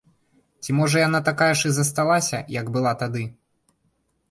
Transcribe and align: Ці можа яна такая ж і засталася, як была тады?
Ці 0.63 0.73
можа 0.77 0.97
яна 1.07 1.19
такая 1.27 1.51
ж 1.61 1.69
і 1.71 1.75
засталася, 1.79 2.41
як 2.59 2.73
была 2.79 2.97
тады? 3.05 3.23